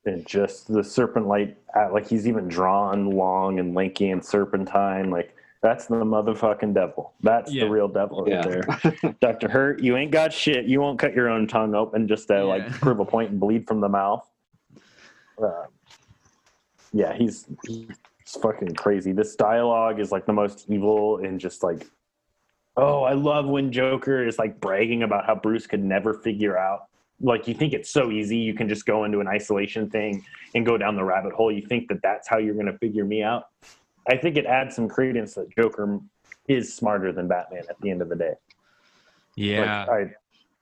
[0.06, 5.10] And just the serpent light uh, like he's even drawn long and lanky and serpentine
[5.10, 5.36] like
[5.66, 7.14] that's the motherfucking devil.
[7.22, 7.64] That's Yeah.
[7.64, 8.48] the real devil right Yeah.
[8.48, 9.16] there.
[9.20, 10.66] Dr hurt you ain't got shit.
[10.66, 13.68] You won't cut your own tongue open just to like prove a point and bleed
[13.68, 14.24] from the mouth.
[15.42, 15.64] Uh,
[16.94, 17.88] yeah he's he's
[18.42, 19.12] fucking crazy.
[19.12, 21.88] This dialogue is like the most evil and just like
[22.78, 26.82] oh i love when joker is like bragging about how bruce could never figure out.
[27.22, 28.38] Like you think it's so easy.
[28.38, 30.24] You can just go into an isolation thing
[30.54, 31.52] and go down the rabbit hole.
[31.52, 33.46] You think that that's how you're going to figure me out
[34.08, 36.00] i think it adds some credence that joker
[36.48, 38.34] is smarter than batman at the end of the day.
[39.36, 39.86] Yeah.
[39.86, 39.90] Like,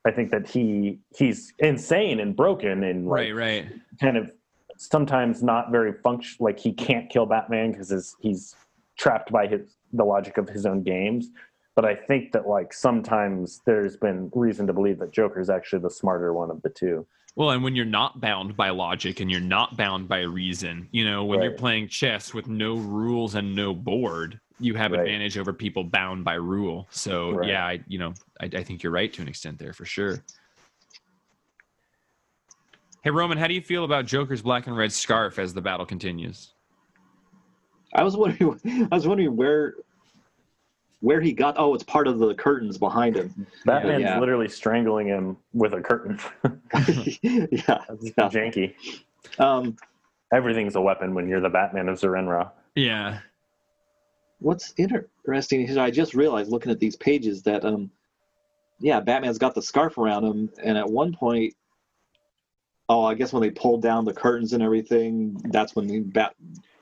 [0.06, 3.72] i i think that he he's insane and broken and like, right right.
[4.02, 4.32] kind of
[4.78, 8.56] sometimes not very function like he can't kill batman because he's
[8.98, 11.30] trapped by his the logic of his own games.
[11.76, 15.82] But i think that like sometimes there's been reason to believe that joker is actually
[15.82, 19.32] the smarter one of the two Well, and when you're not bound by logic and
[19.32, 23.56] you're not bound by reason, you know, when you're playing chess with no rules and
[23.56, 25.02] no board, you have Right.
[25.02, 26.88] advantage over people bound by rule.
[26.92, 27.50] So Right.
[27.50, 30.24] yeah, I you know, I, I think you're right to an extent there for sure.
[33.04, 35.86] Hey Roman, how do you feel about Joker's black and red scarf as the battle
[35.86, 36.54] continues?
[37.96, 38.60] I was wondering.
[38.92, 39.74] I was wondering where
[41.04, 41.56] where he got.
[41.58, 43.46] Oh, it's part of the curtains behind him.
[43.66, 44.20] Batman's Yeah.
[44.22, 46.18] literally strangling him with a curtain.
[47.22, 48.30] yeah, That's Yeah.
[48.30, 48.74] janky.
[49.38, 49.76] Um,
[50.34, 52.50] Everything's a weapon when you're the Batman of Zur-En-Arrh.
[52.76, 53.20] Yeah.
[54.40, 57.92] what's interesting is I just realized looking at these pages that um,
[58.80, 61.54] yeah, Batman's got the scarf around him, and at one point,
[62.90, 66.34] oh, I guess when they pulled down the curtains and everything, that's when you bat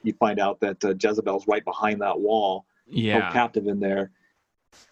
[0.04, 2.66] you find out that uh, Jezebel's right behind that wall.
[2.92, 3.32] Held Yeah.
[3.32, 4.12] captive in there.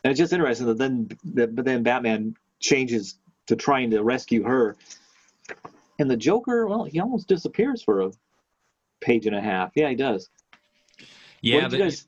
[0.04, 4.44] And it's just interesting that then, that, but then Batman changes to trying to rescue
[4.44, 4.76] her,
[6.00, 8.12] and the Joker, well, he almost disappears for a
[9.02, 9.72] page and a half.
[9.76, 10.30] Yeah, he does.
[11.42, 11.56] Yeah.
[11.56, 12.08] what did the- you guys?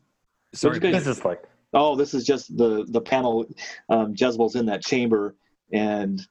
[0.54, 0.74] sorry.
[0.76, 3.46] what did you guys- This is like Oh, this is just the the panel.
[3.88, 5.36] Um, Jezebel's in that chamber,
[5.72, 6.22] and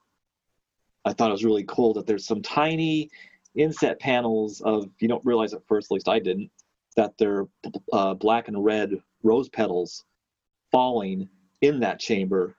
[1.07, 3.09] I thought it was really cool that there's some tiny
[3.55, 6.51] inset panels of you don't realize at first, at least I didn't,
[6.97, 7.49] that they're
[7.91, 10.05] uh, black and red rose petals
[10.73, 11.29] falling
[11.61, 12.57] in that chamber,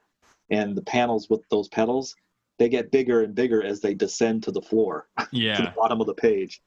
[0.49, 2.15] and the panels with those petals
[2.61, 5.99] they get bigger and bigger as they descend to the floor yeah to the bottom
[5.99, 6.61] of the page.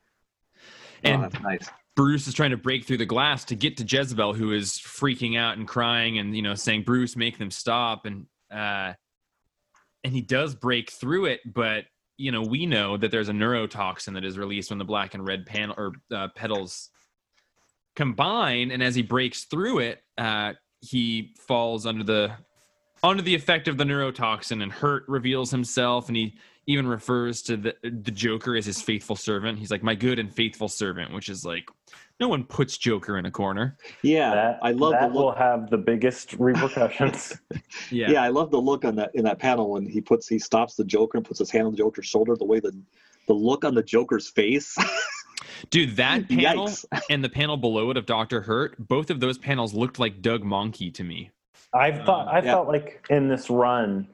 [1.05, 1.69] And oh, that's nice.
[1.95, 5.39] Bruce is trying to break through the glass to get to Jezebel, who is freaking
[5.39, 8.95] out and crying and you know saying, "Bruce, make them stop." And uh,
[10.03, 11.85] and he does break through it, but
[12.17, 15.27] you know we know that there's a neurotoxin that is released when the black and
[15.27, 16.91] red panel or uh, petals
[17.95, 22.33] combine, and as he breaks through it, uh, he falls under the
[23.03, 26.35] under the effect of the neurotoxin, and Hurt reveals himself, and he
[26.67, 29.59] even refers to the the Joker as his faithful servant.
[29.59, 31.69] He's like my good and faithful servant, which is like
[32.21, 33.77] no one puts Joker in a corner.
[34.03, 34.59] Yeah, that.
[34.63, 35.15] I love that the look.
[35.15, 37.39] will have the biggest repercussions.
[37.91, 38.11] Yeah.
[38.11, 38.23] Yeah.
[38.23, 40.85] I love the look on that in that panel when he puts he stops the
[40.85, 42.35] Joker and puts his hand on the Joker's shoulder.
[42.37, 42.75] The way the
[43.27, 44.77] the look on the Joker's face.
[45.71, 46.85] Dude, that panel Yikes.
[47.11, 50.43] and the panel below it of Doctor Hurt, both of those panels looked like Doug
[50.45, 51.31] Mahnke to me.
[51.73, 52.53] I thought um, I Yeah.
[52.53, 54.07] felt like in this run,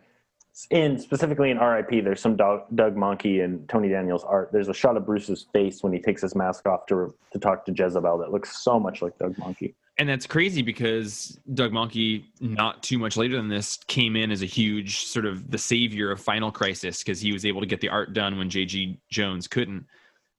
[0.71, 4.51] in specifically in RIP, there's some Doug, Doug Mahnke and Tony Daniel's art.
[4.53, 7.65] There's a shot of Bruce's face when he takes his mask off to to talk
[7.67, 9.75] to Jezebel that looks so much like Doug Mahnke.
[9.99, 14.41] And that's crazy because Doug Mahnke, not too much later than this, came in as
[14.43, 17.81] a huge sort of the savior of Final Crisis because he was able to get
[17.83, 18.99] the art done when J.G.
[19.11, 19.85] Jones couldn't,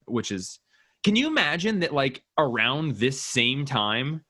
[0.06, 0.58] which is.
[1.02, 4.24] Can you imagine that, like, around this same time,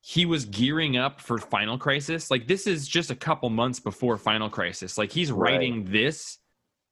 [0.00, 2.30] he was gearing up for Final Crisis?
[2.30, 4.96] Like, this is just a couple months before Final Crisis.
[4.96, 5.52] Like, he's Right.
[5.52, 6.38] writing this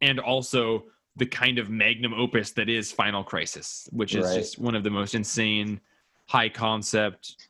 [0.00, 0.84] and also
[1.16, 4.34] the kind of magnum opus that is Final Crisis, which is Right.
[4.34, 5.80] just one of the most insane,
[6.28, 7.48] high concept,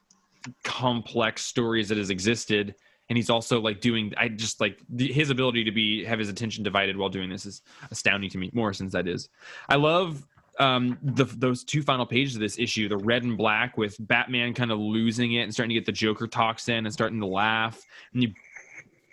[0.64, 2.74] complex stories that has existed.
[3.10, 6.28] And he's also like doing, I just like the, his ability to be have his
[6.28, 7.60] attention divided while doing this is
[7.90, 8.50] astounding to me.
[8.54, 9.28] Morrison's that is.
[9.68, 10.26] I love
[10.60, 14.54] um the those two final pages of this issue the red and black with batman
[14.54, 17.82] kind of losing it and starting to get the joker toxin and starting to laugh
[18.12, 18.34] and he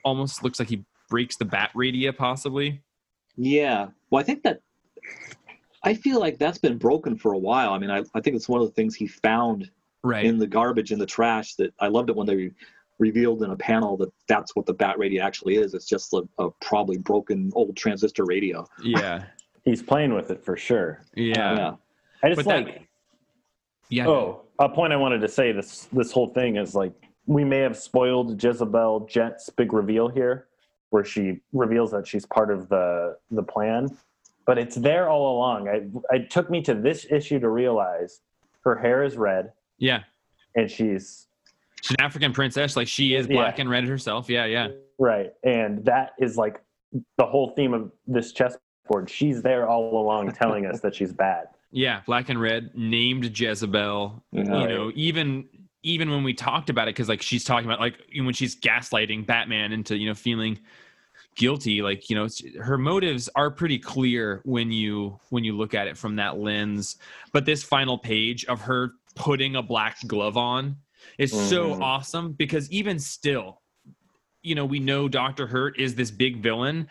[0.04, 2.82] almost looks like he breaks the bat radia possibly
[3.38, 3.88] yeah.
[4.10, 4.62] Well, I think that
[5.84, 7.72] I feel like that's been broken for a while.
[7.72, 9.70] I mean, I, I think it's one of the things he found
[10.04, 12.52] right in the garbage in the trash that I loved it when they
[13.00, 15.76] revealed in a panel that that's what the bat radio actually is.
[15.76, 18.66] It's just a, a probably broken old transistor radio.
[18.84, 19.26] yeah
[19.68, 21.04] He's playing with it for sure.
[21.16, 21.72] yeah yeah.
[22.24, 22.88] I just But that- like
[23.90, 26.94] yeah oh a point I wanted to say this this whole thing is like
[27.26, 30.48] we may have spoiled Jezebel Jet's big reveal here,
[30.92, 33.88] where she reveals that she's part of the the plan,
[34.46, 35.68] but it's there all along.
[35.68, 38.22] I it took me to this issue to realize
[38.62, 40.04] her hair is red yeah
[40.56, 41.28] and she's
[41.82, 43.36] she's an african princess like she is Yeah.
[43.36, 46.60] black and red herself yeah yeah right, and that is like
[47.18, 48.32] the whole theme of this
[48.88, 49.10] chessboard.
[49.10, 51.48] She's there all along, telling us that she's bad.
[51.72, 54.44] yeah black and red named jezebel Yeah.
[54.44, 55.50] you know even
[55.84, 59.26] even when we talked about it because like she's talking about like when she's gaslighting
[59.26, 60.58] batman into you know feeling
[61.36, 62.30] guilty like you know
[62.62, 66.96] her motives are pretty clear when you when you look at it from that lens
[67.34, 70.78] but this final page of her putting a black glove on
[71.18, 71.82] is so Mhm.
[71.82, 73.62] awesome because even still
[74.42, 76.88] you know we know dr hurt is this big villain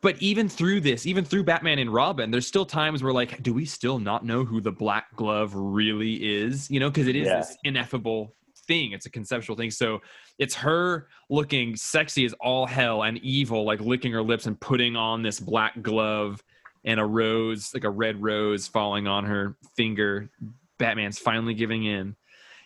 [0.00, 3.52] but even through this even through batman and robin there's still times where like do
[3.52, 7.26] we still not know who the black glove really is you know because it is
[7.26, 7.38] Yeah.
[7.38, 8.34] this ineffable
[8.66, 8.90] thing.
[8.92, 9.70] It's a conceptual thing.
[9.70, 10.00] So
[10.40, 14.96] it's her looking sexy as all hell and evil, like licking her lips and putting
[14.96, 16.42] on this black glove
[16.84, 20.30] and a rose, like a red rose, falling on her finger.
[20.78, 22.16] Batman's finally giving in.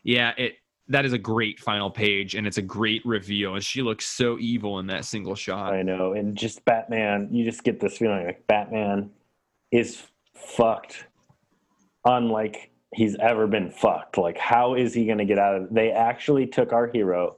[0.02, 0.54] Yeah, it
[0.90, 4.38] that is a great final page and it's a great reveal and she looks so
[4.38, 8.26] evil in that single shot I know, and just Batman, you just get this feeling
[8.26, 9.10] like Batman
[9.70, 10.02] is
[10.34, 11.06] fucked,
[12.04, 14.18] unlike he's ever been fucked.
[14.18, 15.62] Like, how is he going to get out of?
[15.64, 15.74] It?
[15.74, 17.36] they actually took our hero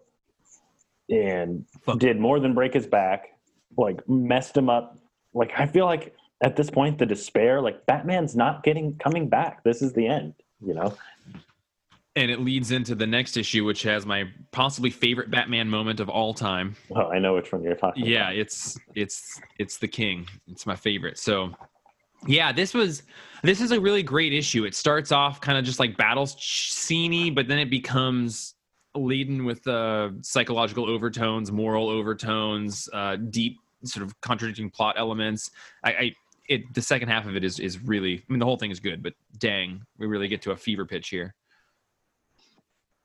[1.11, 1.99] and Fuck.
[1.99, 3.39] did more than break his back,
[3.77, 4.99] like messed him up.
[5.35, 9.63] Like, I feel like at this point, the despair, like Batman's not getting coming back.
[9.65, 10.35] This is the end.
[10.65, 10.95] You know,
[12.15, 16.09] and it leads into the next issue which has my possibly favorite batman moment of
[16.09, 16.77] all time.
[16.95, 18.37] Oh, I know which one you're talking yeah about.
[18.37, 20.27] it's it's it's the king.
[20.49, 21.19] It's my favorite.
[21.19, 21.53] So
[22.27, 23.03] yeah this was
[23.43, 24.65] this is a really great issue.
[24.65, 28.55] It starts off kind of just like battle sceney but then it becomes
[28.95, 35.51] laden with uh psychological overtones moral overtones uh deep sort of contradicting plot elements.
[35.83, 36.13] I i
[36.49, 38.81] it the second half of it is is really i mean the whole thing is
[38.81, 41.35] good but dang we really get to a fever pitch here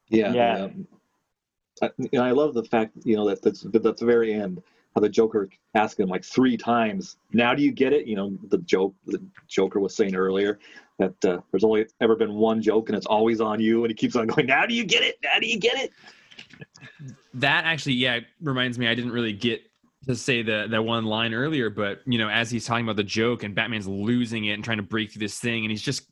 [0.10, 0.58] Yeah, Yeah.
[0.58, 0.68] yeah.
[1.84, 4.64] I, know, I love the fact you know that that's at the very end
[4.95, 7.18] how the Joker asked him like three times.
[7.34, 8.08] Now do you get it?
[8.08, 10.60] You know the joke the Joker was saying earlier
[10.97, 13.95] that uh, there's only ever been one joke and it's always on you, and he
[13.95, 14.47] keeps on going.
[14.47, 15.18] Now do you get it?
[15.24, 15.91] Now do you get it?
[17.34, 19.62] that actually yeah reminds me i didn't really get
[20.05, 23.03] to say the that one line earlier but you know as he's talking about the
[23.03, 26.10] joke and batman's losing it and trying to break through this thing and he's just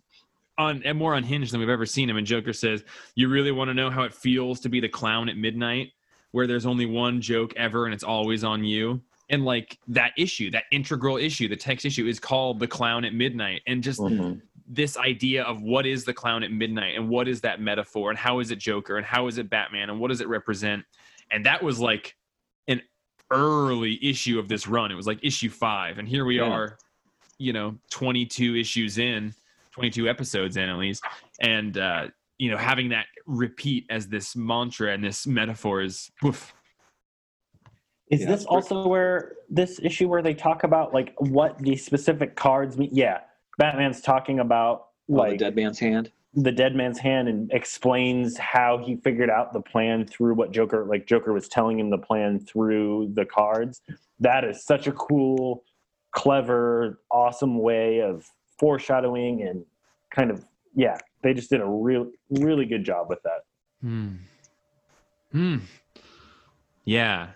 [0.58, 2.84] on and more unhinged than we've ever seen him and joker says
[3.16, 5.91] you really want to know how it feels to be the clown at midnight
[6.32, 10.49] where there's only one joke ever and it's always on you and like that issue
[10.51, 14.41] that integral issue the text issue is called the clown at midnight and just Mhm.
[14.68, 18.18] this idea of what is the clown at midnight and what is that metaphor and
[18.18, 20.84] how is it Joker and how is it Batman and what does it represent?
[21.30, 22.16] And that was like
[22.68, 22.82] an
[23.30, 24.91] early issue of this run.
[24.91, 25.99] It was like issue five.
[25.99, 26.45] And here we Yeah.
[26.49, 26.78] are,
[27.38, 29.36] you know, 22 issues in,
[29.76, 31.03] 22 episodes in at least.
[31.41, 32.07] And, uh,
[32.38, 36.53] you know, having that repeat as this mantra and this metaphor is woof.
[38.09, 42.36] Is Yeah, this also where this issue where they talk about like what the specific
[42.36, 42.89] cards mean?
[42.93, 43.19] Yeah,
[43.57, 46.11] Batman's talking about Oh, like the dead man's hand.
[46.34, 50.86] the dead man's hand and explains how he figured out the plan through what Joker
[50.86, 53.82] like Joker was telling him the plan through the cards.
[54.19, 55.63] That is such a cool,
[56.11, 58.26] clever, awesome way of
[58.60, 59.66] foreshadowing and
[60.12, 60.45] kind of
[60.76, 63.45] yeah, they just did a real really good job with that.
[63.82, 64.16] Hmm.
[65.32, 65.58] Hmm.
[66.84, 67.30] Yeah.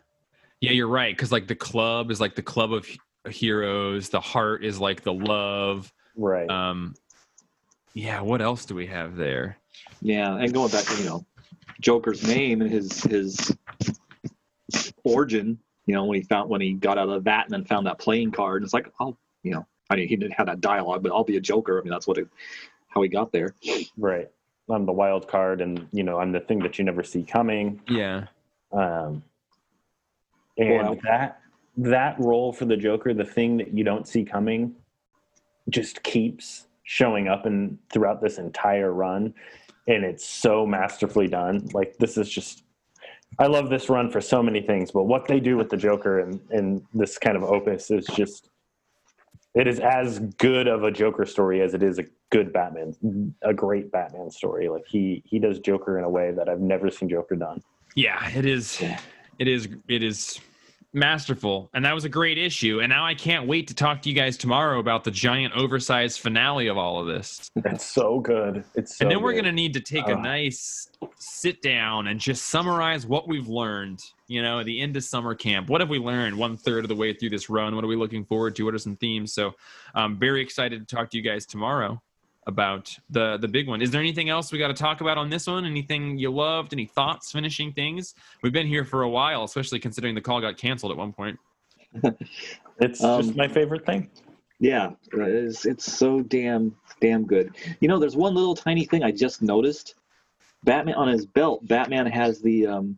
[0.61, 1.15] Yeah, you're right.
[1.15, 2.87] Because like the club is like the club of
[3.29, 4.09] heroes.
[4.09, 5.91] The heart is like the love.
[6.15, 6.49] Right.
[6.49, 6.95] Um.
[7.93, 8.21] Yeah.
[8.21, 9.57] What else do we have there?
[10.01, 11.25] Yeah, and going back to you know
[11.81, 13.57] Joker's name and his his
[15.03, 15.59] origin.
[15.85, 17.87] You know when he found when he got out of the vat and then found
[17.87, 18.63] that playing card.
[18.63, 21.37] It's like, oh, you know, I mean he didn't have that dialogue, but I'll be
[21.37, 21.79] a Joker.
[21.79, 22.27] I mean that's what it,
[22.87, 23.53] how he got there.
[23.97, 24.29] right.
[24.69, 27.81] I'm the wild card and you know, I'm the thing that you never see coming.
[27.87, 28.25] Yeah.
[28.71, 29.23] Um,
[30.57, 31.41] and Well- that
[31.77, 34.75] that role for the Joker, the thing that you don't see coming,
[35.69, 39.33] just keeps showing up and throughout this entire run,
[39.87, 41.65] and it's so masterfully done.
[41.73, 42.63] Like this is just,
[43.37, 46.19] I love this run for so many things, but what they do with the Joker
[46.19, 48.49] and and this kind of opus is just,
[49.55, 53.53] it is as good of a Joker story as it is a good Batman, a
[53.53, 54.69] great Batman story.
[54.69, 57.61] Like he he does Joker in a way that I've never seen Joker done.
[57.95, 58.29] Yeah.
[58.29, 58.81] It is.
[59.39, 59.67] It is.
[59.87, 60.39] It is
[60.93, 62.79] masterful, and that was a great issue.
[62.81, 66.19] And now I can't wait to talk to you guys tomorrow about the giant, oversized
[66.19, 67.49] finale of all of this.
[67.65, 68.63] It's so good.
[68.75, 69.43] It's so and then we're good.
[69.43, 70.21] to need to take a ah.
[70.21, 75.33] nice sit down and just summarize what we've learned you know the end of summer
[75.35, 75.69] camp.
[75.69, 77.75] What have we learned one third of the way through this run?
[77.75, 78.63] What are we looking forward to?
[78.63, 79.33] What are some themes?
[79.33, 79.55] So
[79.95, 82.01] i'm very excited to talk to you guys tomorrow
[82.47, 83.81] about the the big one.
[83.81, 85.65] Is there anything else we got to talk about on this one?
[85.65, 86.73] Anything you loved?
[86.73, 87.31] Any thoughts?
[87.31, 88.13] Finishing things?
[88.43, 91.37] We've been here for a while especially considering the call got canceled at one point.
[92.81, 94.09] It's Um, just my favorite thing.
[94.61, 97.55] Yeah, it's, it's so damn damn good.
[97.81, 99.95] You know, there's one little tiny thing I just noticed.
[100.63, 101.67] Batman on his belt.
[101.67, 102.97] Batman has the um,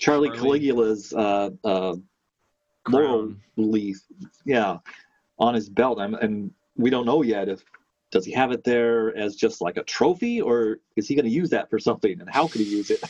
[0.00, 0.58] Charlie, Charlie.
[0.58, 1.94] Caligula's uh, uh,
[2.88, 4.00] laurel leaf.
[4.44, 4.78] Yeah,
[5.38, 6.00] on his belt.
[6.00, 7.62] I'm, and we don't know yet if
[8.10, 11.30] does he have it there as just like a trophy or is he going to
[11.30, 13.02] use that for something and how could he use it?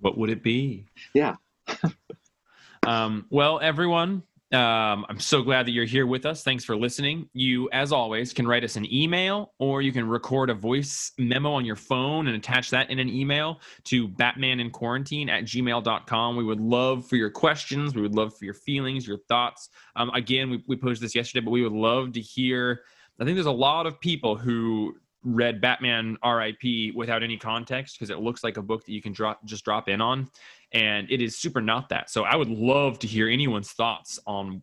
[0.00, 1.36] what would it be Yeah.
[2.86, 6.42] um, well everyone Um, I'm so glad that you're here with us.
[6.42, 7.26] Thanks for listening.
[7.32, 11.52] You, as always, can write us an email or you can record a voice memo
[11.52, 16.36] on your phone and attach that in an email to batmaninquarantine at gmail.com.
[16.36, 17.94] We would love for your questions.
[17.94, 19.70] We would love for your feelings, your thoughts.
[19.96, 22.82] Um, again, we, we posted this yesterday, but we would love to hear.
[23.18, 28.10] I think there's a lot of people who read Batman RIP without any context because
[28.10, 30.28] it looks like a book that you can drop just drop in on
[30.72, 32.10] and it is super not that.
[32.10, 34.62] So I would love to hear anyone's thoughts on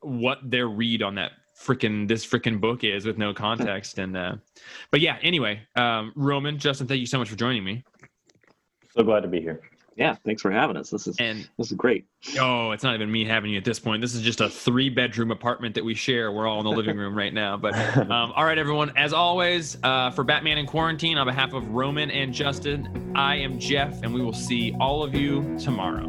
[0.00, 4.34] what their read on that freaking this freaking book is with no context and uh
[4.90, 7.84] but yeah anyway um roman justin thank you so much for joining me
[8.94, 9.60] So glad to be here.
[9.96, 10.90] Yeah, thanks for having us.
[10.90, 12.06] This is and this is great.
[12.38, 14.00] oh it's not even me having you at this point.
[14.00, 16.32] This is just a three bedroom apartment that we share.
[16.32, 17.56] We're all in the living room right now.
[17.56, 18.92] But um, all right everyone.
[18.96, 23.58] As always uh, for batman in quarantine on behalf of roman and justin i am
[23.58, 26.06] jeff and we will see all of you tomorrow